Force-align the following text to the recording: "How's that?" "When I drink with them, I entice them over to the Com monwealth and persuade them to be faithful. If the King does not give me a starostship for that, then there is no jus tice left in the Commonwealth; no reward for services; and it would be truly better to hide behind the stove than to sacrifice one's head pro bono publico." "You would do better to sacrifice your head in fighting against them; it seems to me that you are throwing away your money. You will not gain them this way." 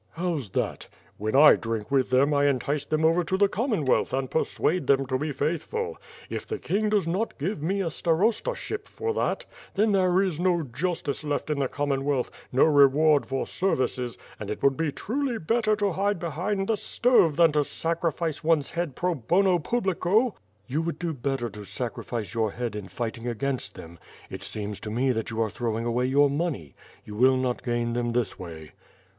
"How's 0.13 0.49
that?" 0.49 0.87
"When 1.17 1.35
I 1.35 1.53
drink 1.55 1.91
with 1.91 2.09
them, 2.09 2.33
I 2.33 2.47
entice 2.47 2.85
them 2.85 3.05
over 3.05 3.23
to 3.23 3.37
the 3.37 3.47
Com 3.47 3.69
monwealth 3.69 4.17
and 4.17 4.31
persuade 4.31 4.87
them 4.87 5.05
to 5.05 5.17
be 5.19 5.31
faithful. 5.31 5.95
If 6.27 6.47
the 6.47 6.57
King 6.57 6.89
does 6.89 7.05
not 7.07 7.37
give 7.37 7.61
me 7.61 7.81
a 7.81 7.91
starostship 7.91 8.87
for 8.87 9.13
that, 9.13 9.45
then 9.75 9.91
there 9.91 10.23
is 10.23 10.39
no 10.39 10.63
jus 10.63 11.03
tice 11.03 11.23
left 11.23 11.51
in 11.51 11.59
the 11.59 11.67
Commonwealth; 11.67 12.31
no 12.51 12.63
reward 12.63 13.27
for 13.27 13.45
services; 13.45 14.17
and 14.39 14.49
it 14.49 14.63
would 14.63 14.75
be 14.75 14.91
truly 14.91 15.37
better 15.37 15.75
to 15.75 15.91
hide 15.91 16.17
behind 16.17 16.67
the 16.67 16.77
stove 16.77 17.35
than 17.35 17.51
to 17.51 17.63
sacrifice 17.63 18.43
one's 18.43 18.71
head 18.71 18.95
pro 18.95 19.13
bono 19.13 19.59
publico." 19.59 20.33
"You 20.65 20.81
would 20.81 20.97
do 20.97 21.13
better 21.13 21.47
to 21.51 21.63
sacrifice 21.63 22.33
your 22.33 22.49
head 22.53 22.75
in 22.75 22.87
fighting 22.87 23.27
against 23.27 23.75
them; 23.75 23.99
it 24.31 24.41
seems 24.41 24.79
to 24.79 24.89
me 24.89 25.11
that 25.11 25.29
you 25.29 25.39
are 25.43 25.51
throwing 25.51 25.85
away 25.85 26.07
your 26.07 26.27
money. 26.31 26.73
You 27.05 27.13
will 27.15 27.37
not 27.37 27.61
gain 27.61 27.93
them 27.93 28.13
this 28.13 28.39
way." 28.39 28.71